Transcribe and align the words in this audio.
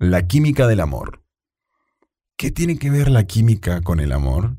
La 0.00 0.28
química 0.28 0.68
del 0.68 0.78
amor. 0.78 1.24
¿Qué 2.36 2.52
tiene 2.52 2.78
que 2.78 2.88
ver 2.88 3.10
la 3.10 3.24
química 3.24 3.80
con 3.80 3.98
el 3.98 4.12
amor? 4.12 4.56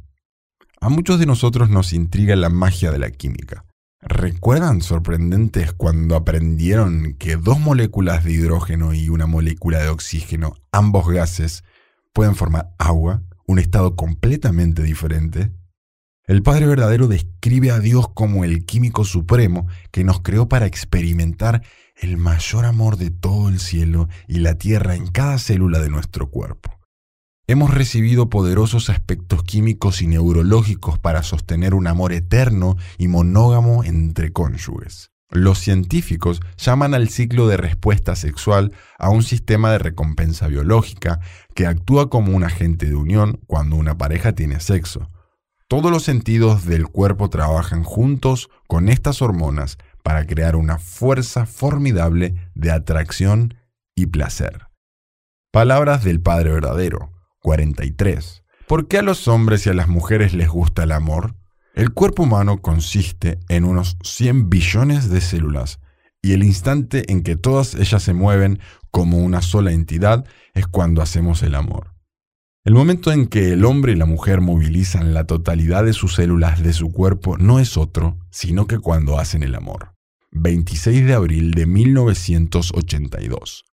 A 0.81 0.89
muchos 0.89 1.17
de 1.17 1.25
nosotros 1.25 1.69
nos 1.69 1.93
intriga 1.93 2.35
la 2.35 2.49
magia 2.49 2.91
de 2.91 2.99
la 2.99 3.09
química. 3.09 3.63
¿Recuerdan 4.01 4.81
sorprendentes 4.81 5.71
cuando 5.71 6.17
aprendieron 6.17 7.15
que 7.17 7.37
dos 7.37 7.57
moléculas 7.57 8.25
de 8.25 8.33
hidrógeno 8.33 8.93
y 8.93 9.07
una 9.07 9.27
molécula 9.27 9.79
de 9.79 9.87
oxígeno, 9.87 10.55
ambos 10.73 11.07
gases, 11.07 11.63
pueden 12.11 12.35
formar 12.35 12.73
agua, 12.77 13.23
un 13.47 13.59
estado 13.59 13.95
completamente 13.95 14.83
diferente? 14.83 15.53
El 16.25 16.43
Padre 16.43 16.67
verdadero 16.67 17.07
describe 17.07 17.71
a 17.71 17.79
Dios 17.79 18.09
como 18.09 18.43
el 18.43 18.65
químico 18.65 19.05
supremo 19.05 19.67
que 19.91 20.03
nos 20.03 20.19
creó 20.19 20.49
para 20.49 20.65
experimentar 20.65 21.63
el 22.01 22.17
mayor 22.17 22.65
amor 22.65 22.97
de 22.97 23.11
todo 23.11 23.49
el 23.49 23.59
cielo 23.59 24.07
y 24.27 24.39
la 24.39 24.55
tierra 24.55 24.95
en 24.95 25.07
cada 25.07 25.37
célula 25.37 25.79
de 25.79 25.89
nuestro 25.89 26.29
cuerpo. 26.29 26.79
Hemos 27.47 27.73
recibido 27.73 28.29
poderosos 28.29 28.89
aspectos 28.89 29.43
químicos 29.43 30.01
y 30.01 30.07
neurológicos 30.07 30.99
para 30.99 31.23
sostener 31.23 31.73
un 31.73 31.87
amor 31.87 32.13
eterno 32.13 32.77
y 32.97 33.07
monógamo 33.07 33.83
entre 33.83 34.31
cónyuges. 34.31 35.11
Los 35.31 35.59
científicos 35.59 36.41
llaman 36.57 36.93
al 36.93 37.09
ciclo 37.09 37.47
de 37.47 37.57
respuesta 37.57 38.15
sexual 38.15 38.71
a 38.97 39.09
un 39.09 39.23
sistema 39.23 39.71
de 39.71 39.79
recompensa 39.79 40.47
biológica 40.47 41.19
que 41.53 41.67
actúa 41.67 42.09
como 42.09 42.35
un 42.35 42.43
agente 42.43 42.87
de 42.87 42.95
unión 42.95 43.39
cuando 43.45 43.75
una 43.75 43.97
pareja 43.97 44.33
tiene 44.33 44.59
sexo. 44.59 45.07
Todos 45.69 45.91
los 45.91 46.01
sentidos 46.01 46.65
del 46.65 46.87
cuerpo 46.87 47.29
trabajan 47.29 47.83
juntos 47.83 48.49
con 48.65 48.89
estas 48.89 49.21
hormonas 49.21 49.77
para 50.01 50.25
crear 50.25 50.55
una 50.55 50.79
fuerza 50.79 51.45
formidable 51.45 52.33
de 52.55 52.71
atracción 52.71 53.53
y 53.93 54.07
placer. 54.07 54.65
Palabras 55.51 56.03
del 56.03 56.21
Padre 56.21 56.53
Verdadero, 56.53 57.11
43. 57.41 58.41
¿Por 58.65 58.87
qué 58.87 58.97
a 58.97 59.03
los 59.03 59.27
hombres 59.27 59.67
y 59.67 59.69
a 59.69 59.75
las 59.75 59.87
mujeres 59.87 60.33
les 60.33 60.49
gusta 60.49 60.81
el 60.81 60.91
amor? 60.91 61.35
El 61.75 61.93
cuerpo 61.93 62.23
humano 62.23 62.63
consiste 62.63 63.37
en 63.47 63.63
unos 63.63 63.95
100 64.01 64.49
billones 64.49 65.11
de 65.11 65.21
células 65.21 65.79
y 66.19 66.33
el 66.33 66.43
instante 66.43 67.11
en 67.11 67.21
que 67.21 67.35
todas 67.35 67.75
ellas 67.75 68.01
se 68.01 68.13
mueven 68.13 68.59
como 68.89 69.19
una 69.19 69.43
sola 69.43 69.71
entidad 69.71 70.25
es 70.55 70.65
cuando 70.65 71.03
hacemos 71.03 71.43
el 71.43 71.53
amor. 71.53 71.98
El 72.69 72.75
momento 72.75 73.11
en 73.11 73.25
que 73.25 73.53
el 73.53 73.65
hombre 73.65 73.93
y 73.93 73.95
la 73.95 74.05
mujer 74.05 74.41
movilizan 74.41 75.15
la 75.15 75.23
totalidad 75.23 75.83
de 75.83 75.93
sus 75.93 76.13
células 76.13 76.61
de 76.61 76.71
su 76.71 76.91
cuerpo 76.91 77.35
no 77.35 77.59
es 77.59 77.77
otro, 77.77 78.19
sino 78.29 78.67
que 78.67 78.77
cuando 78.77 79.17
hacen 79.17 79.41
el 79.41 79.55
amor. 79.55 79.95
26 80.33 81.07
de 81.07 81.15
abril 81.15 81.55
de 81.55 81.65
1982. 81.65 83.65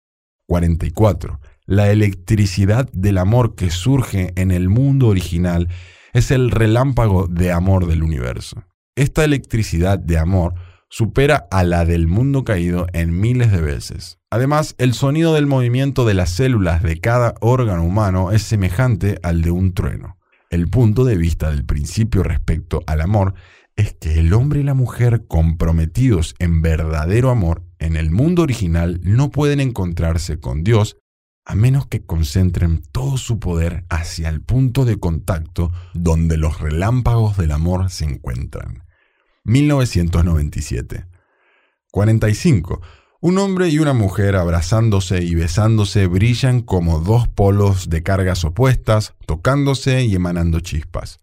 44. 0.47 1.41
La 1.67 1.91
electricidad 1.91 2.89
del 2.95 3.19
amor 3.19 3.55
que 3.55 3.71
surge 3.71 4.33
en 4.35 4.51
el 4.51 4.71
mundo 4.71 5.09
original 5.09 5.69
es 6.15 6.31
el 6.31 6.51
relámpago 6.51 7.27
de 7.27 7.53
amor 7.53 7.87
del 7.87 8.03
universo. 8.03 8.65
Esta 8.95 9.25
electricidad 9.25 9.99
de 9.99 10.17
amor 10.17 10.55
supera 10.89 11.47
a 11.51 11.65
la 11.65 11.85
del 11.85 12.07
mundo 12.07 12.45
caído 12.45 12.87
en 12.93 13.19
miles 13.19 13.51
de 13.51 13.61
veces. 13.61 14.19
Además, 14.31 14.75
el 14.79 14.95
sonido 14.95 15.35
del 15.35 15.47
movimiento 15.47 16.05
de 16.05 16.15
las 16.15 16.31
células 16.31 16.83
de 16.83 17.01
cada 17.01 17.35
órgano 17.41 17.85
humano 17.85 18.33
es 18.33 18.43
semejante 18.43 19.19
al 19.23 19.43
de 19.43 19.51
un 19.51 19.75
trueno. 19.75 20.19
El 20.51 20.69
punto 20.69 21.05
de 21.05 21.17
vista 21.17 21.51
del 21.51 21.65
principio 21.65 22.23
respecto 22.23 22.83
al 22.87 23.01
amor 23.01 23.35
es 23.75 23.95
que 23.95 24.19
el 24.19 24.33
hombre 24.33 24.61
y 24.61 24.63
la 24.63 24.75
mujer 24.75 25.27
comprometidos 25.27 26.35
en 26.39 26.63
verdadero 26.63 27.31
amor 27.31 27.63
en 27.79 27.97
el 27.97 28.11
mundo 28.11 28.43
original 28.43 29.01
no 29.03 29.31
pueden 29.31 29.61
encontrarse 29.61 30.39
con 30.39 30.65
Dios 30.65 30.97
a 31.45 31.55
menos 31.55 31.87
que 31.87 32.05
concentren 32.05 32.83
todo 32.91 33.19
su 33.19 33.39
poder 33.39 33.85
hacia 33.89 34.29
el 34.29 34.41
punto 34.41 34.85
de 34.85 34.99
contacto 34.99 35.71
donde 35.95 36.37
los 36.37 36.61
relámpagos 36.61 37.37
del 37.37 37.53
amor 37.53 37.91
se 37.91 38.05
encuentran. 38.05 38.86
1997. 39.47 41.07
45. 41.93 42.81
Un 43.21 43.39
hombre 43.39 43.69
y 43.69 43.79
una 43.79 43.93
mujer 43.93 44.37
abrazándose 44.37 45.23
y 45.23 45.35
besándose 45.35 46.07
brillan 46.09 46.61
como 46.61 46.99
dos 46.99 47.29
polos 47.29 47.89
de 47.89 48.03
cargas 48.03 48.45
opuestas, 48.45 49.15
tocándose 49.25 50.05
y 50.05 50.15
emanando 50.15 50.61
chispas. 50.61 51.21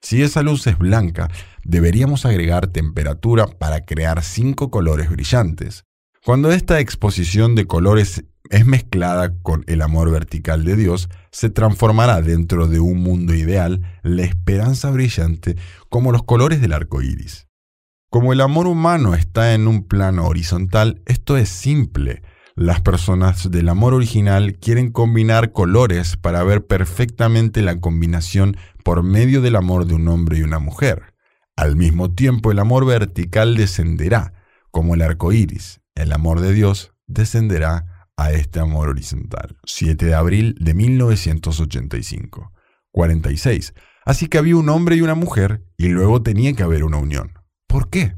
Si 0.00 0.22
esa 0.22 0.42
luz 0.42 0.66
es 0.66 0.78
blanca, 0.78 1.28
deberíamos 1.64 2.24
agregar 2.26 2.68
temperatura 2.68 3.46
para 3.46 3.84
crear 3.84 4.22
cinco 4.22 4.70
colores 4.70 5.10
brillantes. 5.10 5.84
Cuando 6.24 6.52
esta 6.52 6.78
exposición 6.80 7.54
de 7.54 7.66
colores 7.66 8.24
es 8.50 8.66
mezclada 8.66 9.34
con 9.42 9.64
el 9.66 9.82
amor 9.82 10.10
vertical 10.10 10.64
de 10.64 10.76
Dios, 10.76 11.08
se 11.32 11.50
transformará 11.50 12.22
dentro 12.22 12.68
de 12.68 12.80
un 12.80 12.98
mundo 13.02 13.34
ideal 13.34 13.82
la 14.02 14.22
esperanza 14.22 14.90
brillante 14.90 15.56
como 15.88 16.12
los 16.12 16.22
colores 16.22 16.60
del 16.60 16.72
arco 16.72 17.02
iris. 17.02 17.48
Como 18.14 18.32
el 18.32 18.42
amor 18.42 18.68
humano 18.68 19.16
está 19.16 19.54
en 19.54 19.66
un 19.66 19.88
plano 19.88 20.28
horizontal, 20.28 21.02
esto 21.04 21.36
es 21.36 21.48
simple. 21.48 22.22
Las 22.54 22.80
personas 22.80 23.50
del 23.50 23.68
amor 23.68 23.92
original 23.92 24.56
quieren 24.60 24.92
combinar 24.92 25.50
colores 25.50 26.16
para 26.16 26.44
ver 26.44 26.64
perfectamente 26.64 27.60
la 27.60 27.80
combinación 27.80 28.56
por 28.84 29.02
medio 29.02 29.40
del 29.40 29.56
amor 29.56 29.86
de 29.86 29.94
un 29.94 30.06
hombre 30.06 30.38
y 30.38 30.42
una 30.42 30.60
mujer. 30.60 31.12
Al 31.56 31.74
mismo 31.74 32.12
tiempo, 32.12 32.52
el 32.52 32.60
amor 32.60 32.86
vertical 32.86 33.56
descenderá, 33.56 34.32
como 34.70 34.94
el 34.94 35.02
arco 35.02 35.32
iris. 35.32 35.80
El 35.96 36.12
amor 36.12 36.38
de 36.38 36.52
Dios 36.52 36.92
descenderá 37.08 38.06
a 38.16 38.30
este 38.30 38.60
amor 38.60 38.90
horizontal. 38.90 39.56
7 39.64 40.06
de 40.06 40.14
abril 40.14 40.54
de 40.60 40.72
1985. 40.72 42.52
46. 42.92 43.74
Así 44.04 44.28
que 44.28 44.38
había 44.38 44.54
un 44.54 44.68
hombre 44.68 44.94
y 44.94 45.00
una 45.00 45.16
mujer, 45.16 45.64
y 45.76 45.88
luego 45.88 46.22
tenía 46.22 46.52
que 46.52 46.62
haber 46.62 46.84
una 46.84 46.98
unión. 46.98 47.43
¿Por 47.74 47.90
qué? 47.90 48.14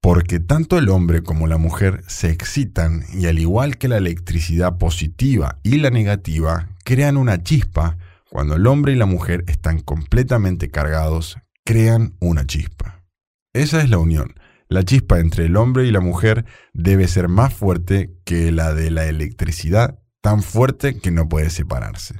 Porque 0.00 0.40
tanto 0.40 0.78
el 0.78 0.88
hombre 0.88 1.22
como 1.22 1.46
la 1.46 1.58
mujer 1.58 2.02
se 2.06 2.30
excitan 2.30 3.04
y 3.12 3.26
al 3.26 3.38
igual 3.38 3.76
que 3.76 3.86
la 3.86 3.98
electricidad 3.98 4.78
positiva 4.78 5.58
y 5.62 5.76
la 5.76 5.90
negativa, 5.90 6.70
crean 6.86 7.18
una 7.18 7.42
chispa. 7.42 7.98
Cuando 8.30 8.54
el 8.54 8.66
hombre 8.66 8.94
y 8.94 8.96
la 8.96 9.04
mujer 9.04 9.44
están 9.46 9.80
completamente 9.80 10.70
cargados, 10.70 11.36
crean 11.66 12.16
una 12.18 12.46
chispa. 12.46 13.04
Esa 13.52 13.82
es 13.82 13.90
la 13.90 13.98
unión. 13.98 14.32
La 14.70 14.82
chispa 14.84 15.20
entre 15.20 15.44
el 15.44 15.58
hombre 15.58 15.84
y 15.84 15.90
la 15.90 16.00
mujer 16.00 16.46
debe 16.72 17.08
ser 17.08 17.28
más 17.28 17.52
fuerte 17.52 18.16
que 18.24 18.52
la 18.52 18.72
de 18.72 18.90
la 18.90 19.04
electricidad, 19.04 19.98
tan 20.22 20.42
fuerte 20.42 20.98
que 20.98 21.10
no 21.10 21.28
puede 21.28 21.50
separarse. 21.50 22.14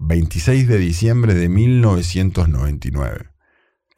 26 0.00 0.68
de 0.68 0.76
diciembre 0.76 1.32
de 1.32 1.48
1999. 1.48 3.29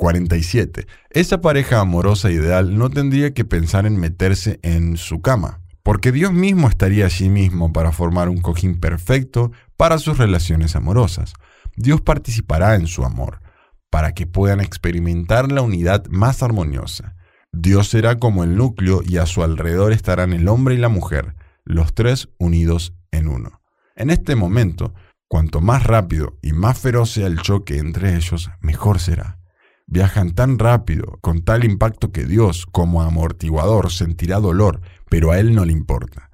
47. 0.03 0.89
Esa 1.11 1.41
pareja 1.41 1.79
amorosa 1.79 2.29
ideal 2.33 2.77
no 2.77 2.91
tendría 2.91 3.35
que 3.35 3.45
pensar 3.45 3.87
en 3.87 4.01
meterse 4.01 4.59
en 4.65 4.97
su 4.97 5.23
cama, 5.23 5.61
porque 5.85 6.11
Dios 6.11 6.33
mismo 6.33 6.67
estaría 6.67 7.05
allí 7.05 7.29
mismo 7.29 7.73
para 7.73 7.93
formar 7.93 8.29
un 8.29 8.41
cojín 8.41 8.81
perfecto 8.81 9.53
para 9.77 9.99
sus 9.99 10.19
relaciones 10.19 10.75
amorosas. 10.75 11.35
Dios 11.77 12.01
participará 12.01 12.75
en 12.75 12.89
su 12.89 13.05
amor, 13.05 13.43
para 13.91 14.13
que 14.13 14.27
puedan 14.27 14.59
experimentar 14.59 15.53
la 15.53 15.63
unidad 15.63 16.05
más 16.09 16.43
armoniosa. 16.43 17.15
Dios 17.53 17.89
será 17.89 18.19
como 18.19 18.43
el 18.43 18.57
núcleo 18.57 19.03
y 19.07 19.19
a 19.19 19.27
su 19.27 19.45
alrededor 19.45 19.93
estarán 19.93 20.33
el 20.33 20.49
hombre 20.49 20.75
y 20.75 20.79
la 20.79 20.89
mujer, 20.89 21.37
los 21.65 21.95
tres 21.95 22.29
unidos 22.39 22.93
en 23.13 23.29
uno. 23.29 23.61
En 23.95 24.11
este 24.11 24.35
momento, 24.35 24.95
cuanto 25.29 25.61
más 25.61 25.85
rápido 25.85 26.41
y 26.43 26.55
más 26.55 26.77
feroz 26.77 27.13
sea 27.13 27.29
el 27.29 27.41
choque 27.41 27.79
entre 27.79 28.17
ellos, 28.17 28.51
mejor 28.61 28.99
será. 28.99 29.39
Viajan 29.87 30.35
tan 30.35 30.59
rápido, 30.59 31.19
con 31.21 31.43
tal 31.43 31.65
impacto 31.65 32.13
que 32.13 32.25
Dios, 32.25 32.67
como 32.67 33.03
amortiguador, 33.03 33.93
sentirá 33.93 34.41
dolor, 34.41 34.81
pero 35.09 35.31
a 35.31 35.39
Él 35.39 35.55
no 35.55 35.65
le 35.65 35.73
importa. 35.73 36.31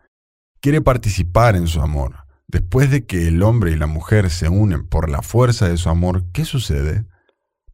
Quiere 0.61 0.81
participar 0.81 1.57
en 1.57 1.67
su 1.67 1.81
amor. 1.81 2.27
Después 2.47 2.91
de 2.91 3.05
que 3.05 3.29
el 3.29 3.43
hombre 3.43 3.73
y 3.73 3.77
la 3.77 3.87
mujer 3.87 4.31
se 4.31 4.49
unen 4.49 4.87
por 4.87 5.11
la 5.11 5.23
fuerza 5.23 5.69
de 5.69 5.77
su 5.77 5.91
amor, 5.91 6.25
¿qué 6.33 6.45
sucede? 6.45 7.05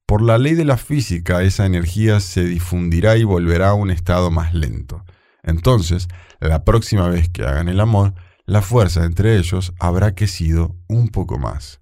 Por 0.06 0.20
la 0.20 0.36
ley 0.36 0.54
de 0.54 0.64
la 0.64 0.76
física, 0.76 1.42
esa 1.42 1.64
energía 1.64 2.20
se 2.20 2.44
difundirá 2.44 3.16
y 3.16 3.24
volverá 3.24 3.70
a 3.70 3.74
un 3.74 3.90
estado 3.90 4.30
más 4.30 4.52
lento. 4.52 5.04
Entonces, 5.42 6.08
la 6.40 6.64
próxima 6.64 7.08
vez 7.08 7.28
que 7.28 7.44
hagan 7.44 7.68
el 7.68 7.80
amor, 7.80 8.14
la 8.46 8.60
fuerza 8.62 9.04
entre 9.04 9.38
ellos 9.38 9.72
habrá 9.78 10.14
crecido 10.14 10.76
un 10.88 11.08
poco 11.08 11.38
más. 11.38 11.80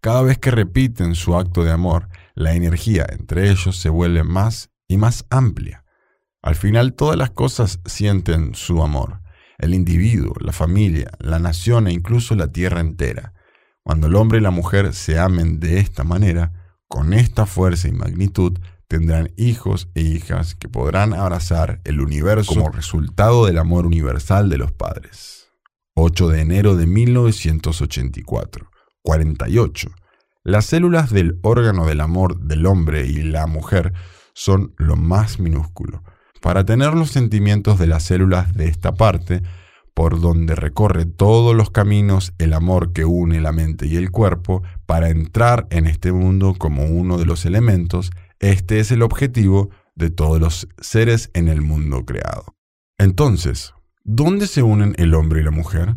Cada 0.00 0.22
vez 0.22 0.38
que 0.38 0.50
repiten 0.50 1.14
su 1.14 1.36
acto 1.36 1.62
de 1.62 1.70
amor, 1.70 2.08
la 2.34 2.54
energía 2.54 3.06
entre 3.08 3.50
ellos 3.50 3.76
se 3.76 3.88
vuelve 3.88 4.24
más 4.24 4.70
y 4.88 4.96
más 4.96 5.24
amplia. 5.30 5.84
Al 6.42 6.54
final 6.54 6.94
todas 6.94 7.16
las 7.16 7.30
cosas 7.30 7.80
sienten 7.84 8.54
su 8.54 8.82
amor, 8.82 9.20
el 9.58 9.74
individuo, 9.74 10.34
la 10.40 10.52
familia, 10.52 11.10
la 11.18 11.38
nación 11.38 11.86
e 11.86 11.92
incluso 11.92 12.34
la 12.34 12.50
tierra 12.50 12.80
entera. 12.80 13.34
Cuando 13.82 14.06
el 14.06 14.16
hombre 14.16 14.38
y 14.38 14.42
la 14.42 14.50
mujer 14.50 14.94
se 14.94 15.18
amen 15.18 15.60
de 15.60 15.78
esta 15.78 16.04
manera, 16.04 16.76
con 16.88 17.12
esta 17.12 17.46
fuerza 17.46 17.88
y 17.88 17.92
magnitud, 17.92 18.58
tendrán 18.88 19.32
hijos 19.36 19.88
e 19.94 20.00
hijas 20.00 20.56
que 20.56 20.68
podrán 20.68 21.14
abrazar 21.14 21.80
el 21.84 22.00
universo 22.00 22.54
como 22.54 22.70
resultado 22.70 23.46
del 23.46 23.58
amor 23.58 23.86
universal 23.86 24.48
de 24.48 24.58
los 24.58 24.72
padres. 24.72 25.52
8 25.94 26.28
de 26.28 26.40
enero 26.40 26.76
de 26.76 26.86
1984. 26.86 28.70
48. 29.02 29.90
Las 30.42 30.64
células 30.64 31.10
del 31.10 31.38
órgano 31.42 31.86
del 31.86 32.00
amor 32.00 32.40
del 32.40 32.64
hombre 32.64 33.06
y 33.06 33.22
la 33.22 33.46
mujer 33.46 33.92
son 34.32 34.74
lo 34.78 34.96
más 34.96 35.38
minúsculo. 35.38 36.02
Para 36.40 36.64
tener 36.64 36.94
los 36.94 37.10
sentimientos 37.10 37.78
de 37.78 37.86
las 37.86 38.04
células 38.04 38.54
de 38.54 38.68
esta 38.68 38.94
parte, 38.94 39.42
por 39.92 40.18
donde 40.18 40.54
recorre 40.54 41.04
todos 41.04 41.54
los 41.54 41.70
caminos 41.70 42.32
el 42.38 42.54
amor 42.54 42.94
que 42.94 43.04
une 43.04 43.42
la 43.42 43.52
mente 43.52 43.86
y 43.86 43.96
el 43.96 44.10
cuerpo, 44.10 44.62
para 44.86 45.10
entrar 45.10 45.66
en 45.68 45.86
este 45.86 46.10
mundo 46.10 46.54
como 46.58 46.84
uno 46.84 47.18
de 47.18 47.26
los 47.26 47.44
elementos, 47.44 48.10
este 48.38 48.80
es 48.80 48.90
el 48.92 49.02
objetivo 49.02 49.68
de 49.94 50.08
todos 50.08 50.40
los 50.40 50.68
seres 50.78 51.28
en 51.34 51.48
el 51.48 51.60
mundo 51.60 52.06
creado. 52.06 52.56
Entonces, 52.96 53.74
¿dónde 54.04 54.46
se 54.46 54.62
unen 54.62 54.94
el 54.96 55.12
hombre 55.12 55.42
y 55.42 55.44
la 55.44 55.50
mujer? 55.50 55.96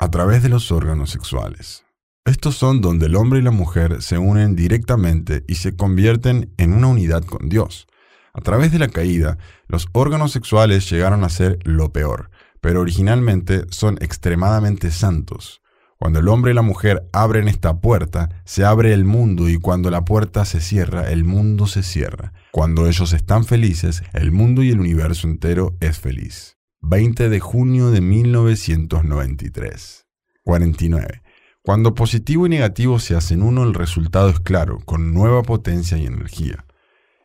A 0.00 0.10
través 0.10 0.42
de 0.42 0.48
los 0.48 0.72
órganos 0.72 1.10
sexuales. 1.10 1.85
Estos 2.26 2.56
son 2.56 2.80
donde 2.80 3.06
el 3.06 3.14
hombre 3.14 3.38
y 3.38 3.42
la 3.42 3.52
mujer 3.52 4.02
se 4.02 4.18
unen 4.18 4.56
directamente 4.56 5.44
y 5.46 5.54
se 5.54 5.76
convierten 5.76 6.52
en 6.56 6.72
una 6.72 6.88
unidad 6.88 7.22
con 7.22 7.48
Dios. 7.48 7.86
A 8.34 8.40
través 8.40 8.72
de 8.72 8.80
la 8.80 8.88
caída, 8.88 9.38
los 9.68 9.86
órganos 9.92 10.32
sexuales 10.32 10.90
llegaron 10.90 11.22
a 11.22 11.28
ser 11.28 11.60
lo 11.62 11.92
peor, 11.92 12.30
pero 12.60 12.80
originalmente 12.80 13.66
son 13.70 13.96
extremadamente 14.00 14.90
santos. 14.90 15.62
Cuando 15.98 16.18
el 16.18 16.26
hombre 16.26 16.50
y 16.50 16.54
la 16.54 16.62
mujer 16.62 17.08
abren 17.12 17.46
esta 17.46 17.80
puerta, 17.80 18.42
se 18.44 18.64
abre 18.64 18.92
el 18.92 19.04
mundo 19.04 19.48
y 19.48 19.58
cuando 19.58 19.92
la 19.92 20.04
puerta 20.04 20.44
se 20.44 20.60
cierra, 20.60 21.12
el 21.12 21.22
mundo 21.22 21.68
se 21.68 21.84
cierra. 21.84 22.32
Cuando 22.50 22.88
ellos 22.88 23.12
están 23.12 23.44
felices, 23.44 24.02
el 24.12 24.32
mundo 24.32 24.64
y 24.64 24.70
el 24.70 24.80
universo 24.80 25.28
entero 25.28 25.76
es 25.78 26.00
feliz. 26.00 26.58
20 26.80 27.28
de 27.28 27.38
junio 27.38 27.92
de 27.92 28.00
1993. 28.00 30.08
49. 30.42 31.22
Cuando 31.66 31.96
positivo 31.96 32.46
y 32.46 32.48
negativo 32.48 33.00
se 33.00 33.16
hacen 33.16 33.42
uno, 33.42 33.64
el 33.64 33.74
resultado 33.74 34.28
es 34.28 34.38
claro, 34.38 34.78
con 34.84 35.12
nueva 35.12 35.42
potencia 35.42 35.98
y 35.98 36.06
energía. 36.06 36.64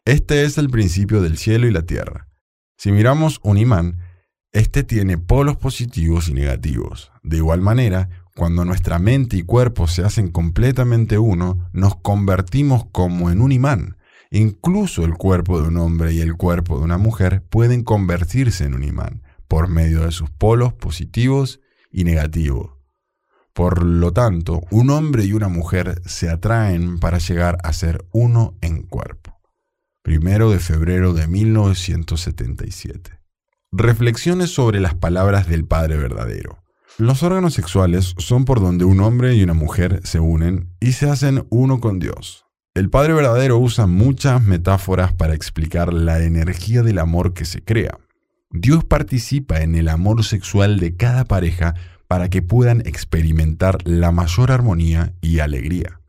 Este 0.04 0.46
es 0.46 0.58
el 0.58 0.68
principio 0.68 1.22
del 1.22 1.38
cielo 1.38 1.68
y 1.68 1.72
la 1.72 1.84
tierra. 1.84 2.28
Si 2.76 2.92
miramos 2.92 3.40
un 3.44 3.60
imán, 3.60 4.00
este 4.52 4.84
tiene 4.84 5.20
polos 5.20 5.58
positivos 5.58 6.28
y 6.28 6.34
negativos. 6.34 7.12
De 7.22 7.38
igual 7.38 7.62
manera, 7.62 8.10
cuando 8.36 8.66
nuestra 8.66 8.98
mente 8.98 9.38
y 9.38 9.44
cuerpo 9.44 9.86
se 9.86 10.04
hacen 10.04 10.32
completamente 10.32 11.20
uno, 11.20 11.70
nos 11.72 11.98
convertimos 11.98 12.86
como 12.92 13.30
en 13.30 13.42
un 13.42 13.52
imán. 13.52 13.98
Incluso 14.32 15.06
el 15.06 15.14
cuerpo 15.14 15.62
de 15.62 15.68
un 15.68 15.78
hombre 15.78 16.14
y 16.14 16.22
el 16.22 16.34
cuerpo 16.34 16.80
de 16.80 16.86
una 16.86 16.98
mujer 16.98 17.44
pueden 17.48 17.84
convertirse 17.84 18.66
en 18.66 18.74
un 18.74 18.86
imán 18.86 19.22
por 19.48 19.68
medio 19.68 20.04
de 20.04 20.12
sus 20.12 20.32
polos 20.32 20.74
positivos 20.74 21.60
y 21.92 22.06
negativos. 22.06 22.81
Por 23.54 23.84
lo 23.84 24.14
tanto, 24.14 24.62
un 24.72 24.90
hombre 24.90 25.26
y 25.26 25.34
una 25.34 25.50
mujer 25.50 26.02
se 26.06 26.30
atraen 26.30 27.00
para 27.00 27.18
llegar 27.18 27.58
a 27.64 27.74
ser 27.74 28.06
uno 28.12 28.56
en 28.62 28.84
cuerpo. 28.84 29.40
Primero 30.04 30.50
de 30.52 30.60
febrero 30.60 31.14
de 31.14 31.28
1977. 31.28 33.20
Reflexiones 33.74 34.52
sobre 34.52 34.80
las 34.80 34.96
palabras 34.96 35.48
del 35.48 35.66
Padre 35.66 35.98
verdadero. 35.98 36.64
Los 36.98 37.24
órganos 37.24 37.54
sexuales 37.54 38.16
son 38.18 38.46
por 38.46 38.62
donde 38.62 38.86
un 38.86 39.00
hombre 39.02 39.36
y 39.36 39.44
una 39.44 39.54
mujer 39.54 40.02
se 40.04 40.20
unen 40.20 40.70
y 40.80 40.94
se 40.94 41.10
hacen 41.10 41.46
uno 41.50 41.80
con 41.80 42.00
Dios. 42.00 42.46
El 42.74 42.90
Padre 42.90 43.14
verdadero 43.14 43.58
usa 43.60 43.86
muchas 43.86 44.42
metáforas 44.44 45.12
para 45.14 45.34
explicar 45.34 45.94
la 45.94 46.22
energía 46.22 46.84
del 46.84 47.00
amor 47.00 47.34
que 47.34 47.44
se 47.44 47.62
crea. 47.64 47.98
Dios 48.50 48.84
participa 48.84 49.62
en 49.62 49.76
el 49.76 49.90
amor 49.90 50.24
sexual 50.24 50.80
de 50.80 50.96
cada 50.96 51.26
pareja 51.26 51.76
para 52.12 52.30
que 52.30 52.42
puedan 52.42 52.82
experimentar 52.82 53.78
la 53.86 54.12
mayor 54.12 54.52
armonía 54.52 55.14
y 55.22 55.40
alegría. 55.40 56.02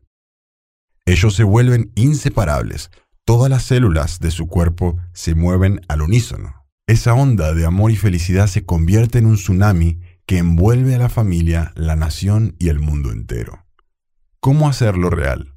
Ellos 1.05 1.33
se 1.33 1.45
vuelven 1.45 1.93
inseparables, 1.95 2.91
todas 3.23 3.49
las 3.49 3.63
células 3.63 4.19
de 4.19 4.29
su 4.29 4.47
cuerpo 4.47 4.97
se 5.13 5.33
mueven 5.33 5.79
al 5.87 6.01
unísono. 6.01 6.65
Esa 6.87 7.13
onda 7.13 7.53
de 7.53 7.65
amor 7.65 7.89
y 7.89 7.95
felicidad 7.95 8.47
se 8.47 8.65
convierte 8.65 9.19
en 9.19 9.27
un 9.27 9.35
tsunami 9.35 10.01
que 10.25 10.39
envuelve 10.39 10.93
a 10.93 10.99
la 10.99 11.07
familia, 11.07 11.71
la 11.75 11.95
nación 11.95 12.57
y 12.59 12.67
el 12.67 12.81
mundo 12.81 13.09
entero. 13.13 13.65
¿Cómo 14.41 14.67
hacerlo 14.67 15.09
real? 15.09 15.53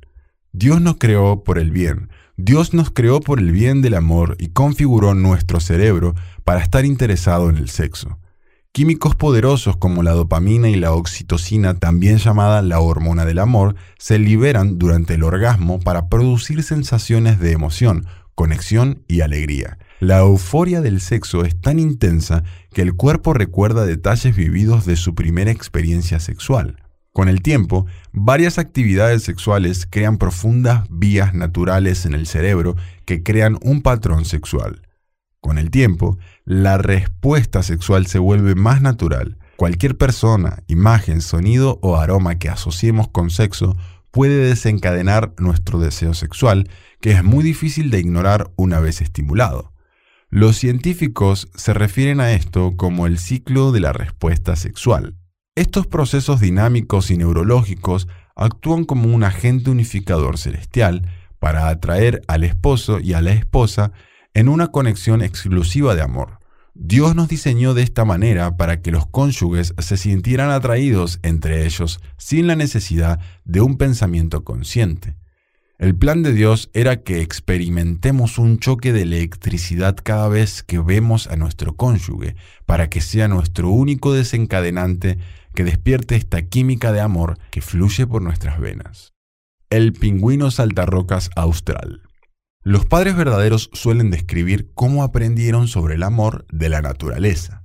Dios 0.52 0.81
nos 0.81 0.98
creó 0.98 1.43
por 1.43 1.58
el 1.58 1.72
bien, 1.72 2.08
Dios 2.37 2.72
nos 2.72 2.93
creó 2.93 3.19
por 3.19 3.40
el 3.40 3.50
bien 3.50 3.82
del 3.82 3.94
amor 3.94 4.37
y 4.38 4.50
configuró 4.50 5.12
nuestro 5.14 5.58
cerebro 5.58 6.14
para 6.44 6.62
estar 6.62 6.84
interesado 6.84 7.50
en 7.50 7.56
el 7.56 7.69
sexo. 7.69 8.20
Químicos 8.76 9.17
poderosos 9.17 9.78
como 9.78 10.02
la 10.02 10.11
dopamina 10.11 10.69
y 10.69 10.75
la 10.75 10.93
oxitocina, 10.93 11.78
también 11.78 12.19
llamada 12.19 12.61
la 12.61 12.78
hormona 12.78 13.25
del 13.25 13.38
amor, 13.38 13.75
se 13.99 14.19
liberan 14.19 14.78
durante 14.78 15.14
el 15.14 15.23
orgasmo 15.23 15.81
para 15.81 16.11
producir 16.11 16.62
sensaciones 16.62 17.40
de 17.40 17.52
emoción, 17.52 18.05
conexión 18.34 19.02
y 19.08 19.23
alegría. 19.23 19.78
La 19.99 20.19
euforia 20.19 20.82
del 20.82 21.00
sexo 21.00 21.46
es 21.46 21.58
tan 21.58 21.78
intensa 21.78 22.44
que 22.70 22.82
el 22.82 22.93
cuerpo 22.93 23.32
recuerda 23.32 23.87
detalles 23.87 24.37
vividos 24.37 24.84
de 24.84 24.96
su 24.96 25.14
primera 25.14 25.50
experiencia 25.50 26.20
sexual. 26.20 26.76
Con 27.14 27.31
el 27.31 27.40
tiempo, 27.40 27.87
varias 28.12 28.58
actividades 28.58 29.22
sexuales 29.22 29.87
crean 29.88 30.19
profundas 30.19 30.87
vías 30.90 31.32
naturales 31.32 32.05
en 32.05 32.12
el 32.12 32.26
cerebro 32.26 32.76
que 33.06 33.22
crean 33.22 33.56
un 33.62 33.81
patrón 33.81 34.26
sexual. 34.26 34.86
Con 35.46 35.58
el 35.58 35.70
tiempo, 35.70 36.19
la 36.44 36.76
respuesta 36.76 37.62
sexual 37.62 38.08
se 38.08 38.19
vuelve 38.19 38.56
más 38.56 38.82
natural. 38.82 39.38
Cualquier 39.54 39.96
persona, 39.96 40.64
imagen, 40.66 41.20
sonido 41.20 41.78
o 41.82 41.98
aroma 41.98 42.40
que 42.40 42.48
asociemos 42.48 43.06
con 43.06 43.31
sexo 43.31 43.76
puede 44.10 44.48
desencadenar 44.48 45.34
nuestro 45.38 45.78
deseo 45.78 46.14
sexual, 46.14 46.69
que 47.00 47.12
es 47.12 47.22
muy 47.22 47.44
difícil 47.44 47.93
de 47.93 48.00
ignorar 48.00 48.50
una 48.56 48.81
vez 48.81 49.00
estimulado. 49.00 49.72
Los 50.31 50.56
científicos 50.56 51.48
se 51.54 51.72
refieren 51.75 52.19
a 52.19 52.32
esto 52.32 52.76
como 52.76 53.06
el 53.06 53.16
ciclo 53.16 53.70
de 53.70 53.78
la 53.78 53.93
respuesta 53.93 54.56
sexual. 54.56 55.14
Estos 55.54 55.87
procesos 55.87 56.40
dinámicos 56.40 57.12
y 57.12 57.19
neurológicos 57.19 58.08
actúan 58.34 58.84
como 58.84 59.14
un 59.14 59.22
agente 59.22 59.70
unificador 59.70 60.38
celestial 60.38 61.08
para 61.38 61.69
atraer 61.69 62.22
al 62.26 62.43
esposo 62.43 62.98
y 62.98 63.12
a 63.12 63.20
la 63.20 63.31
esposa 63.31 63.93
en 64.37 64.50
una 64.50 64.67
conexión 64.67 65.23
exclusiva 65.23 65.94
de 65.94 66.03
amor. 66.03 66.41
Dios 66.75 67.15
nos 67.15 67.27
diseñó 67.27 67.73
de 67.73 67.83
esta 67.83 68.05
manera 68.05 68.59
para 68.59 68.83
que 68.83 68.91
los 68.91 69.06
cónyuges 69.06 69.73
se 69.79 69.97
sintieran 69.97 70.50
atraídos 70.50 71.21
entre 71.23 71.65
ellos 71.65 72.00
sin 72.19 72.47
la 72.47 72.55
necesidad 72.55 73.19
de 73.46 73.63
un 73.63 73.79
pensamiento 73.79 74.44
consciente. 74.44 75.17
El 75.79 75.96
plan 75.96 76.22
de 76.22 76.34
Dios 76.34 76.69
era 76.75 77.03
que 77.03 77.22
experimentemos 77.22 78.37
un 78.37 78.58
choque 78.58 78.93
de 78.93 79.03
electricidad 79.03 79.96
cada 80.03 80.29
vez 80.29 80.63
que 80.63 80.81
vemos 80.81 81.29
a 81.29 81.37
nuestro 81.37 81.75
cónyuge, 81.75 82.37
para 82.67 82.91
que 82.91 83.01
sea 83.01 83.29
nuestro 83.29 83.70
único 83.70 84.13
desencadenante 84.13 85.17
que 85.55 85.65
despierte 85.65 86.15
esta 86.15 86.43
química 86.43 86.93
de 86.93 87.01
amor 87.01 87.39
que 87.51 87.63
fluye 87.63 88.06
por 88.06 88.20
nuestras 88.20 88.60
venas. 88.60 89.15
El 89.70 89.94
pingüino 89.94 90.51
saltarrocas 90.51 91.31
austral. 91.37 92.06
Los 92.67 92.85
padres 92.85 93.15
verdaderos 93.15 93.70
suelen 93.75 94.11
describir 94.11 94.73
cómo 94.75 95.05
aprendieron 95.05 95.69
sobre 95.69 95.94
el 95.94 96.03
amor 96.03 96.46
de 96.51 96.69
la 96.69 96.82
naturaleza. 96.82 97.63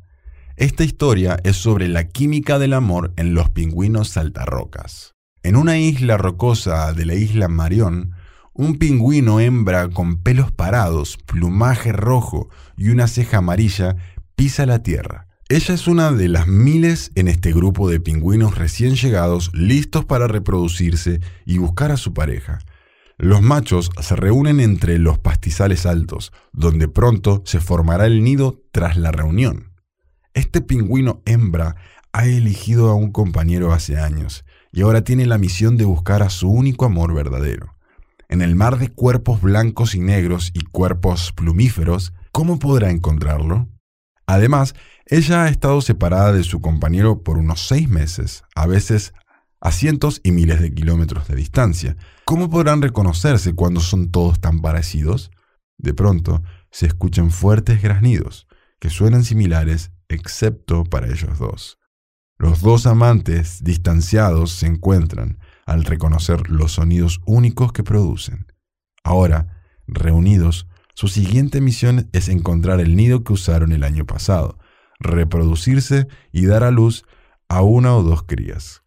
Esta 0.57 0.83
historia 0.83 1.39
es 1.43 1.55
sobre 1.55 1.87
la 1.87 2.07
química 2.07 2.59
del 2.59 2.73
amor 2.73 3.11
en 3.15 3.33
los 3.33 3.49
pingüinos 3.49 4.09
saltarrocas. 4.09 5.15
En 5.41 5.55
una 5.55 5.79
isla 5.79 6.17
rocosa 6.17 6.93
de 6.93 7.07
la 7.07 7.15
isla 7.15 7.47
Marión, 7.47 8.11
un 8.53 8.77
pingüino 8.77 9.39
hembra 9.39 9.89
con 9.89 10.21
pelos 10.21 10.51
parados, 10.51 11.17
plumaje 11.25 11.93
rojo 11.93 12.49
y 12.77 12.89
una 12.89 13.07
ceja 13.07 13.39
amarilla 13.39 13.95
pisa 14.35 14.67
la 14.67 14.83
tierra. 14.83 15.25
Ella 15.49 15.73
es 15.73 15.87
una 15.87 16.11
de 16.11 16.27
las 16.27 16.45
miles 16.45 17.11
en 17.15 17.27
este 17.27 17.53
grupo 17.53 17.89
de 17.89 17.99
pingüinos 17.99 18.55
recién 18.55 18.95
llegados 18.95 19.49
listos 19.55 20.05
para 20.05 20.27
reproducirse 20.27 21.21
y 21.43 21.57
buscar 21.57 21.89
a 21.89 21.97
su 21.97 22.13
pareja. 22.13 22.59
Los 23.21 23.43
machos 23.43 23.91
se 24.01 24.15
reúnen 24.15 24.59
entre 24.59 24.97
los 24.97 25.19
pastizales 25.19 25.85
altos, 25.85 26.33
donde 26.53 26.87
pronto 26.87 27.43
se 27.45 27.59
formará 27.59 28.07
el 28.07 28.23
nido 28.23 28.63
tras 28.71 28.97
la 28.97 29.11
reunión. 29.11 29.73
Este 30.33 30.59
pingüino 30.59 31.21
hembra 31.27 31.75
ha 32.13 32.25
elegido 32.25 32.89
a 32.89 32.95
un 32.95 33.11
compañero 33.11 33.73
hace 33.73 33.99
años 33.99 34.43
y 34.71 34.81
ahora 34.81 35.03
tiene 35.03 35.27
la 35.27 35.37
misión 35.37 35.77
de 35.77 35.85
buscar 35.85 36.23
a 36.23 36.31
su 36.31 36.49
único 36.49 36.85
amor 36.85 37.13
verdadero. 37.13 37.75
En 38.27 38.41
el 38.41 38.55
mar 38.55 38.79
de 38.79 38.89
cuerpos 38.89 39.39
blancos 39.39 39.93
y 39.93 39.99
negros 39.99 40.49
y 40.55 40.61
cuerpos 40.61 41.31
plumíferos, 41.31 42.13
¿cómo 42.31 42.57
podrá 42.57 42.89
encontrarlo? 42.89 43.69
Además, 44.25 44.73
ella 45.05 45.43
ha 45.43 45.49
estado 45.49 45.81
separada 45.81 46.33
de 46.33 46.43
su 46.43 46.59
compañero 46.59 47.21
por 47.21 47.37
unos 47.37 47.67
seis 47.67 47.87
meses, 47.87 48.45
a 48.55 48.65
veces 48.65 49.13
a 49.61 49.71
cientos 49.71 50.19
y 50.23 50.31
miles 50.31 50.59
de 50.59 50.73
kilómetros 50.73 51.27
de 51.27 51.35
distancia. 51.35 51.95
¿Cómo 52.25 52.49
podrán 52.49 52.81
reconocerse 52.81 53.53
cuando 53.53 53.79
son 53.79 54.09
todos 54.11 54.41
tan 54.41 54.59
parecidos? 54.59 55.31
De 55.77 55.93
pronto 55.93 56.41
se 56.71 56.87
escuchan 56.87 57.31
fuertes 57.31 57.81
graznidos, 57.81 58.47
que 58.79 58.89
suenan 58.89 59.23
similares 59.23 59.91
excepto 60.09 60.83
para 60.83 61.07
ellos 61.07 61.37
dos. 61.37 61.77
Los 62.37 62.61
dos 62.61 62.87
amantes 62.87 63.63
distanciados 63.63 64.51
se 64.51 64.65
encuentran 64.65 65.37
al 65.67 65.83
reconocer 65.83 66.49
los 66.49 66.73
sonidos 66.73 67.21
únicos 67.25 67.71
que 67.71 67.83
producen. 67.83 68.47
Ahora, 69.03 69.63
reunidos, 69.87 70.67
su 70.95 71.07
siguiente 71.07 71.61
misión 71.61 72.09
es 72.13 72.29
encontrar 72.29 72.79
el 72.79 72.95
nido 72.95 73.23
que 73.23 73.33
usaron 73.33 73.71
el 73.71 73.83
año 73.83 74.05
pasado, 74.05 74.57
reproducirse 74.99 76.07
y 76.31 76.47
dar 76.47 76.63
a 76.63 76.71
luz 76.71 77.05
a 77.47 77.61
una 77.61 77.95
o 77.95 78.01
dos 78.01 78.23
crías. 78.23 78.81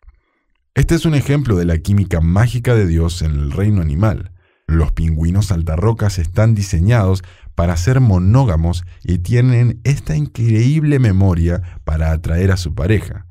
Este 0.75 0.97
es 0.97 1.07
un 1.07 1.15
ejemplo 1.15 1.55
de 1.55 1.65
la 1.65 1.79
química 1.79 2.21
mágica 2.21 2.75
de 2.75 2.89
Dios 2.89 3.23
en 3.23 3.31
el 3.31 3.53
reino 3.53 3.81
animal. 3.81 4.33
Los 4.67 4.91
pingüinos 4.91 5.53
altarrocas 5.53 6.19
están 6.19 6.57
diseñados 6.57 7.23
para 7.55 7.77
ser 7.77 8.01
monógamos 8.01 8.85
y 9.05 9.19
tienen 9.19 9.81
esta 9.85 10.17
increíble 10.17 10.99
memoria 10.99 11.63
para 11.85 12.11
atraer 12.11 12.51
a 12.51 12.57
su 12.57 12.75
pareja. 12.75 13.29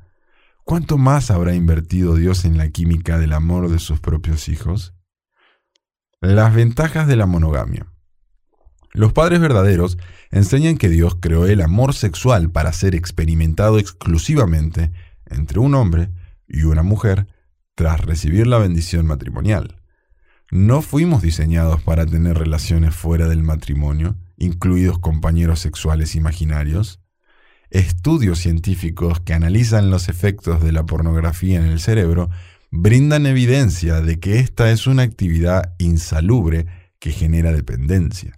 ¿Cuánto 0.64 0.96
más 0.96 1.30
habrá 1.30 1.54
invertido 1.54 2.14
Dios 2.14 2.46
en 2.46 2.56
la 2.56 2.70
química 2.70 3.18
del 3.18 3.34
amor 3.34 3.68
de 3.68 3.78
sus 3.78 4.00
propios 4.00 4.48
hijos? 4.48 4.94
Las 6.22 6.54
ventajas 6.54 7.06
de 7.06 7.16
la 7.16 7.26
monogamia. 7.26 7.86
Los 8.94 9.12
padres 9.12 9.40
verdaderos 9.40 9.98
enseñan 10.30 10.78
que 10.78 10.88
Dios 10.88 11.18
creó 11.20 11.44
el 11.44 11.60
amor 11.60 11.92
sexual 11.92 12.50
para 12.50 12.72
ser 12.72 12.94
experimentado 12.94 13.78
exclusivamente 13.78 14.92
entre 15.26 15.58
un 15.58 15.74
hombre 15.74 16.08
y 16.48 16.62
una 16.62 16.82
mujer 16.82 17.26
tras 17.74 18.00
recibir 18.00 18.46
la 18.46 18.58
bendición 18.58 19.06
matrimonial. 19.06 19.76
No 20.50 20.82
fuimos 20.82 21.22
diseñados 21.22 21.82
para 21.82 22.06
tener 22.06 22.38
relaciones 22.38 22.94
fuera 22.94 23.28
del 23.28 23.42
matrimonio, 23.42 24.16
incluidos 24.36 24.98
compañeros 24.98 25.60
sexuales 25.60 26.14
imaginarios. 26.14 27.00
Estudios 27.70 28.38
científicos 28.38 29.20
que 29.20 29.34
analizan 29.34 29.90
los 29.90 30.08
efectos 30.08 30.62
de 30.62 30.72
la 30.72 30.86
pornografía 30.86 31.58
en 31.58 31.66
el 31.66 31.80
cerebro 31.80 32.30
brindan 32.70 33.26
evidencia 33.26 34.00
de 34.00 34.20
que 34.20 34.38
esta 34.38 34.70
es 34.70 34.86
una 34.86 35.02
actividad 35.02 35.74
insalubre 35.78 36.66
que 36.98 37.10
genera 37.10 37.52
dependencia. 37.52 38.34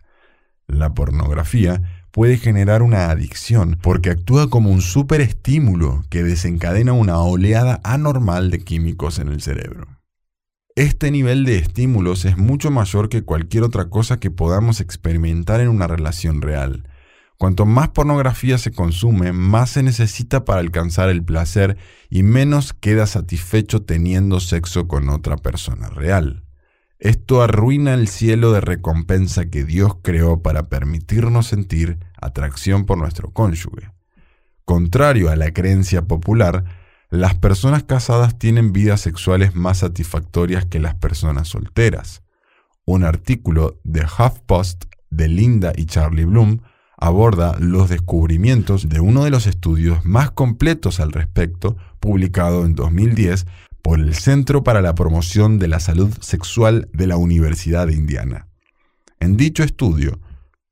La 0.67 0.95
pornografía 0.95 1.96
puede 2.17 2.39
generar 2.39 2.83
una 2.83 3.11
adicción 3.11 3.79
porque 3.83 4.09
actúa 4.09 4.49
como 4.49 4.71
un 4.71 4.81
superestímulo 4.81 6.03
que 6.09 6.23
desencadena 6.23 6.95
una 6.95 7.19
oleada 7.19 7.79
anormal 7.85 8.51
de 8.51 8.61
químicos 8.61 9.19
en 9.19 9.29
el 9.29 9.43
cerebro. 9.43 9.87
Este 10.77 11.11
nivel 11.11 11.45
de 11.45 11.59
estímulos 11.59 12.25
es 12.25 12.39
mucho 12.39 12.71
mayor 12.71 13.11
que 13.11 13.23
cualquier 13.23 13.65
otra 13.65 13.91
cosa 13.91 14.19
que 14.19 14.31
podamos 14.31 14.81
experimentar 14.81 15.61
en 15.61 15.69
una 15.69 15.87
relación 15.89 16.41
real. 16.41 16.89
Cuanto 17.37 17.67
más 17.67 17.91
pornografía 17.91 18.57
se 18.57 18.73
consume, 18.73 19.35
más 19.35 19.69
se 19.69 19.83
necesita 19.83 20.47
para 20.47 20.61
alcanzar 20.61 21.11
el 21.11 21.23
placer 21.23 21.77
y 22.09 22.23
menos 22.23 22.73
queda 22.73 23.07
satisfecho 23.07 23.83
teniendo 23.83 24.41
sexo 24.41 24.89
con 24.89 25.11
otra 25.11 25.37
persona 25.37 25.91
real. 25.91 26.46
Esto 26.99 27.43
arruina 27.43 27.93
el 27.93 28.09
cielo 28.09 28.53
de 28.53 28.63
recompensa 28.63 29.47
que 29.47 29.65
Dios 29.65 29.97
creó 30.03 30.43
para 30.43 30.69
permitirnos 30.69 31.49
sentir 31.49 31.99
atracción 32.21 32.87
por 32.87 32.97
nuestro 32.97 33.31
cónyuge. 33.33 33.91
Contrario 34.65 35.31
a 35.31 35.37
la 35.37 35.53
creencia 35.53 36.07
popular, 36.07 36.65
las 37.11 37.35
personas 37.35 37.85
casadas 37.85 38.39
tienen 38.39 38.73
vidas 38.73 39.03
sexuales 39.03 39.55
más 39.55 39.79
satisfactorias 39.79 40.65
que 40.65 40.81
las 40.81 40.95
personas 40.95 41.49
solteras. 41.49 42.23
Un 42.85 43.05
artículo 43.05 43.79
de 43.85 44.05
HuffPost 44.05 44.87
de 45.11 45.29
Linda 45.29 45.73
y 45.77 45.85
Charlie 45.87 46.25
Bloom 46.25 46.63
aborda 46.97 47.57
los 47.61 47.91
descubrimientos 47.91 48.89
de 48.89 49.01
uno 49.01 49.25
de 49.25 49.31
los 49.31 49.47
estudios 49.47 50.05
más 50.07 50.31
completos 50.31 50.99
al 50.99 51.13
respecto, 51.13 51.77
publicado 52.01 52.65
en 52.65 52.75
2010 52.75 53.47
por 53.87 54.01
el 54.01 54.17
Centro 54.17 54.65
para 54.65 54.83
la 54.83 54.97
Promoción 54.97 55.61
de 55.61 55.69
la 55.69 55.79
Salud 55.79 56.13
Sexual 56.21 56.89
de 56.93 57.07
la 57.07 57.19
Universidad 57.19 57.87
de 57.87 57.95
Indiana. 57.95 58.49
En 59.21 59.37
dicho 59.37 59.63
estudio, 59.63 60.19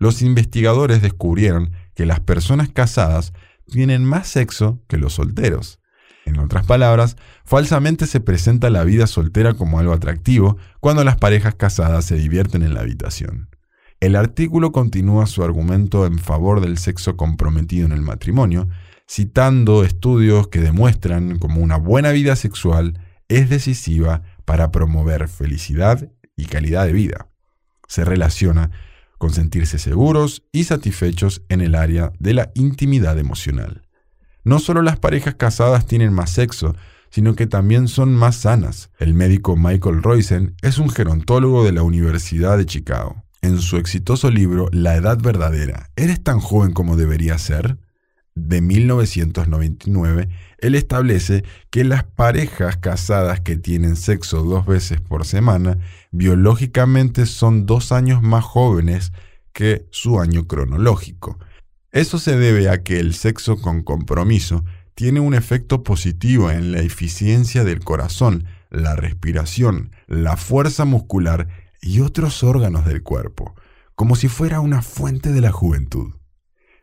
los 0.01 0.21
investigadores 0.21 1.01
descubrieron 1.01 1.71
que 1.95 2.07
las 2.07 2.19
personas 2.19 2.71
casadas 2.71 3.33
tienen 3.71 4.05
más 4.05 4.27
sexo 4.27 4.83
que 4.89 4.97
los 4.97 5.13
solteros. 5.13 5.79
En 6.25 6.41
otras 6.41 6.67
palabras, 6.67 7.17
falsamente 7.45 8.09
se 8.09 8.19
presenta 8.19 8.69
la 8.69 8.83
vida 8.83 9.07
soltera 9.07 9.55
como 9.55 9.79
algo 9.79 9.93
atractivo 9.93 10.57
cuando 10.81 11.05
las 11.05 11.17
parejas 11.17 11.55
casadas 11.55 12.05
se 12.07 12.17
divierten 12.17 12.65
en 12.65 12.75
la 12.75 12.81
habitación. 12.81 13.49
El 14.01 14.17
artículo 14.17 14.73
continúa 14.73 15.27
su 15.27 15.45
argumento 15.45 16.05
en 16.05 16.19
favor 16.19 16.61
del 16.61 16.79
sexo 16.79 17.17
comprometido 17.17 17.87
en 17.87 17.93
el 17.93 18.03
matrimonio, 18.03 18.69
citando 19.09 19.85
estudios 19.85 20.49
que 20.49 20.61
demuestran 20.61 21.39
como 21.39 21.61
una 21.61 21.77
buena 21.77 22.11
vida 22.11 22.35
sexual 22.35 22.99
es 23.29 23.49
decisiva 23.49 24.23
para 24.45 24.71
promover 24.71 25.29
felicidad 25.29 26.11
y 26.37 26.47
calidad 26.47 26.87
de 26.87 26.93
vida. 26.93 27.29
Se 27.89 28.05
relaciona 28.05 28.71
con 29.19 29.33
sentirse 29.33 29.79
seguros 29.79 30.43
y 30.53 30.65
satisfechos 30.65 31.43
en 31.49 31.61
el 31.61 31.75
área 31.75 32.13
de 32.19 32.35
la 32.35 32.51
intimidad 32.55 33.19
emocional. 33.19 33.83
No 34.43 34.59
solo 34.59 34.83
las 34.83 34.99
parejas 34.99 35.37
casadas 35.37 35.87
tienen 35.87 36.13
más 36.13 36.31
sexo, 36.31 36.75
sino 37.11 37.35
que 37.35 37.47
también 37.47 37.89
son 37.89 38.15
más 38.15 38.37
sanas. 38.37 38.91
El 38.99 39.15
médico 39.15 39.57
Michael 39.57 40.03
Roisen 40.03 40.57
es 40.63 40.79
un 40.79 40.91
gerontólogo 40.91 41.65
de 41.65 41.73
la 41.73 41.83
Universidad 41.83 42.59
de 42.59 42.67
Chicago. 42.67 43.25
En 43.41 43.59
su 43.61 43.77
exitoso 43.77 44.31
libro 44.31 44.69
La 44.73 44.97
Edad 44.97 45.19
Verdadera, 45.23 45.91
¿eres 45.97 46.23
tan 46.23 46.41
joven 46.41 46.73
como 46.73 46.97
debería 46.97 47.39
ser? 47.39 47.79
De 48.35 48.61
1999, 48.61 50.29
él 50.59 50.75
establece 50.75 51.45
que 51.71 51.85
las 51.85 52.05
parejas 52.05 52.77
casadas 52.77 53.41
que 53.41 53.57
tienen 53.57 53.97
sexo 53.97 54.43
dos 54.43 54.67
veces 54.67 55.01
por 55.01 55.25
semana 55.25 55.79
biológicamente 56.11 57.27
son 57.27 57.67
dos 57.67 57.93
años 57.93 58.23
más 58.23 58.45
jóvenes 58.45 59.13
que 59.53 59.87
su 59.91 60.21
año 60.21 60.47
cronológico. 60.49 61.39
Eso 61.93 62.19
se 62.19 62.37
debe 62.37 62.69
a 62.69 62.83
que 62.83 62.99
el 62.99 63.15
sexo 63.15 63.61
con 63.61 63.83
compromiso 63.83 64.65
tiene 64.95 65.21
un 65.21 65.35
efecto 65.35 65.85
positivo 65.85 66.51
en 66.51 66.73
la 66.73 66.81
eficiencia 66.81 67.63
del 67.63 67.81
corazón, 67.81 68.47
la 68.71 68.97
respiración, 68.97 69.93
la 70.09 70.37
fuerza 70.37 70.85
muscular 70.85 71.49
y 71.81 72.01
otros 72.01 72.43
órganos 72.43 72.85
del 72.85 73.03
cuerpo, 73.03 73.55
como 73.95 74.17
si 74.17 74.27
fuera 74.27 74.59
una 74.59 74.83
fuente 74.83 75.31
de 75.31 75.41
la 75.41 75.53
juventud. 75.53 76.15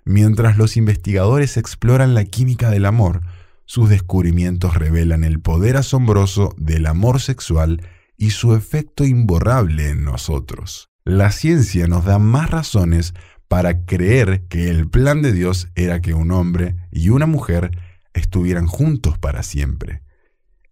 Mientras 0.06 0.58
los 0.58 0.78
investigadores 0.78 1.58
exploran 1.58 2.14
la 2.14 2.26
química 2.26 2.70
del 2.70 2.86
amor, 2.86 3.22
sus 3.66 3.90
descubrimientos 3.90 4.76
revelan 4.76 5.24
el 5.24 5.40
poder 5.40 5.78
asombroso 5.78 6.54
del 6.58 6.88
amor 6.88 7.22
sexual 7.22 7.82
y 8.18 8.32
su 8.32 8.56
efecto 8.56 9.06
imborrable 9.06 9.90
en 9.90 10.04
nosotros. 10.04 10.90
La 11.06 11.32
ciencia 11.32 11.88
nos 11.88 12.06
da 12.06 12.20
más 12.20 12.50
razones 12.50 13.14
para 13.48 13.86
creer 13.86 14.48
que 14.48 14.70
el 14.70 14.90
plan 14.90 15.22
de 15.22 15.34
Dios 15.34 15.70
era 15.76 16.02
que 16.02 16.14
un 16.14 16.32
hombre 16.32 16.76
y 16.92 17.10
una 17.10 17.26
mujer 17.26 17.72
estuvieran 18.14 18.68
juntos 18.68 19.18
para 19.18 19.44
siempre. 19.44 20.04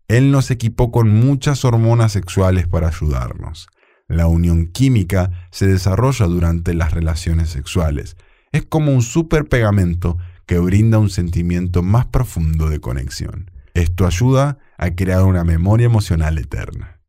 Él 0.08 0.32
nos 0.32 0.50
equipó 0.52 0.92
con 0.92 1.10
muchas 1.10 1.66
hormonas 1.66 2.12
sexuales 2.12 2.68
para 2.68 2.88
ayudarnos. 2.88 3.68
La 4.08 4.28
unión 4.28 4.68
química 4.68 5.32
se 5.52 5.68
desarrolla 5.68 6.26
durante 6.26 6.74
las 6.74 6.92
relaciones 6.92 7.50
sexuales, 7.50 8.18
es 8.52 8.66
como 8.66 8.94
un 8.94 9.02
super 9.02 9.48
pegamento 9.48 10.18
que 10.46 10.60
brinda 10.60 10.98
un 10.98 11.10
sentimiento 11.10 11.84
más 11.84 12.08
profundo 12.08 12.70
de 12.70 12.80
conexión. 12.80 13.52
Esto 13.74 14.08
ayuda 14.08 14.58
a 14.78 14.92
crear 14.96 15.24
una 15.24 15.44
memoria 15.44 15.86
emocional 15.86 16.38
eterna. 16.38 17.00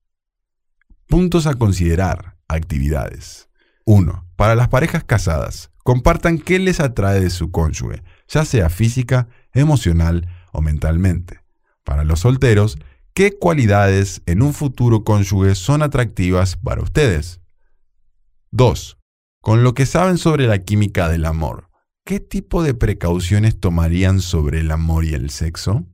Puntos 1.07 1.47
a 1.47 1.55
considerar. 1.55 2.37
Actividades. 2.49 3.49
1. 3.85 4.27
Para 4.37 4.55
las 4.55 4.69
parejas 4.69 5.05
casadas, 5.05 5.71
compartan 5.83 6.39
qué 6.39 6.59
les 6.59 6.81
atrae 6.81 7.21
de 7.21 7.31
su 7.31 7.51
cónyuge, 7.51 8.03
ya 8.29 8.45
sea 8.45 8.69
física, 8.71 9.29
emocional 9.53 10.29
o 10.53 10.61
mentalmente. 10.61 11.41
Para 11.85 12.05
los 12.05 12.21
solteros, 12.21 12.79
¿qué 13.15 13.37
cualidades 13.39 14.23
en 14.27 14.43
un 14.43 14.53
futuro 14.53 15.03
cónyuge 15.03 15.55
son 15.55 15.83
atractivas 15.83 16.57
para 16.57 16.83
ustedes? 16.83 17.41
2. 18.53 19.00
Con 19.43 19.65
lo 19.65 19.73
que 19.73 19.87
saben 19.87 20.19
sobre 20.19 20.47
la 20.47 20.59
química 20.59 21.09
del 21.09 21.25
amor, 21.25 21.71
¿qué 22.05 22.21
tipo 22.21 22.63
de 22.63 22.75
precauciones 22.75 23.59
tomarían 23.59 24.21
sobre 24.21 24.61
el 24.61 24.71
amor 24.71 25.07
y 25.07 25.15
el 25.15 25.31
sexo? 25.31 25.87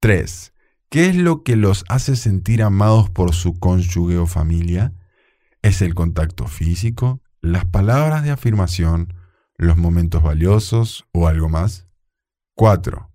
3. 0.00 0.52
¿Qué 0.90 1.08
es 1.08 1.16
lo 1.16 1.42
que 1.42 1.56
los 1.56 1.84
hace 1.88 2.14
sentir 2.14 2.62
amados 2.62 3.10
por 3.10 3.34
su 3.34 3.58
cónyuge 3.58 4.18
o 4.18 4.26
familia? 4.26 4.92
¿Es 5.60 5.82
el 5.82 5.96
contacto 5.96 6.46
físico, 6.46 7.20
las 7.40 7.64
palabras 7.64 8.22
de 8.22 8.30
afirmación, 8.30 9.12
los 9.56 9.76
momentos 9.76 10.22
valiosos 10.22 11.06
o 11.12 11.26
algo 11.26 11.48
más? 11.48 11.88
4. 12.54 13.10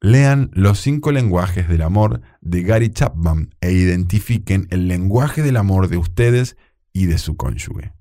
Lean 0.00 0.50
Los 0.54 0.80
cinco 0.80 1.12
lenguajes 1.12 1.68
del 1.68 1.82
amor 1.82 2.22
de 2.40 2.62
Gary 2.62 2.88
Chapman 2.88 3.50
e 3.60 3.72
identifiquen 3.72 4.68
el 4.70 4.88
lenguaje 4.88 5.42
del 5.42 5.58
amor 5.58 5.88
de 5.88 5.98
ustedes 5.98 6.56
y 6.94 7.06
de 7.06 7.18
su 7.18 7.36
cónyuge. 7.36 7.97